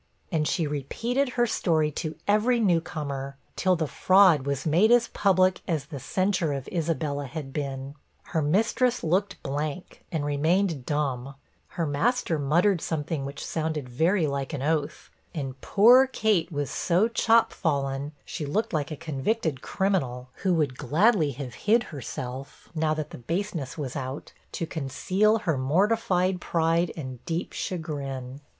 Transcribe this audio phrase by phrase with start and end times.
[0.31, 5.09] And she repeated her story to every new comer, till the fraud was made as
[5.09, 7.93] public as the censure of Isabella had been.
[8.23, 11.35] Her mistress looked blank, and remained dumb
[11.77, 17.07] her master muttered something which sounded very like an oath and poor Kate was so
[17.07, 22.95] chop fallen, she looked like a convicted criminal, who would gladly have hid herself, (now
[22.95, 28.41] that the baseness was out,) to conceal her mortified pride and deep chagrin.